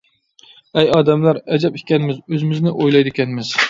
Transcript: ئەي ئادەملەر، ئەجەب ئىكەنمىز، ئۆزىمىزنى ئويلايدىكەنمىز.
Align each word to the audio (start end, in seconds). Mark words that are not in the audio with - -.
ئەي 0.79 0.89
ئادەملەر، 0.95 1.41
ئەجەب 1.53 1.79
ئىكەنمىز، 1.83 2.21
ئۆزىمىزنى 2.27 2.77
ئويلايدىكەنمىز. 2.79 3.59